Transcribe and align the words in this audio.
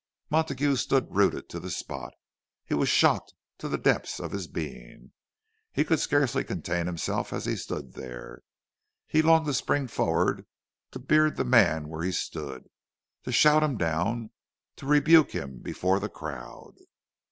Montague 0.31 0.77
stood 0.77 1.15
rooted 1.15 1.47
to 1.49 1.59
the 1.59 1.69
spot; 1.69 2.15
he 2.65 2.73
was 2.73 2.89
shocked 2.89 3.35
to 3.59 3.69
the 3.69 3.77
depths 3.77 4.19
of 4.19 4.31
his 4.31 4.47
being—he 4.47 5.83
could 5.83 5.99
scarcely 5.99 6.43
contain 6.43 6.87
himself 6.87 7.31
as 7.31 7.45
he 7.45 7.55
stood 7.55 7.93
there. 7.93 8.41
He 9.05 9.21
longed 9.21 9.45
to 9.45 9.53
spring 9.53 9.87
forward 9.87 10.47
to 10.89 10.97
beard 10.97 11.35
the 11.35 11.43
man 11.45 11.87
where 11.87 12.01
he 12.03 12.11
stood, 12.13 12.67
to 13.25 13.31
shout 13.31 13.61
him 13.61 13.77
down, 13.77 14.31
to 14.77 14.87
rebuke 14.87 15.33
him 15.33 15.59
before 15.59 15.99
the 15.99 16.09
crowd. 16.09 16.73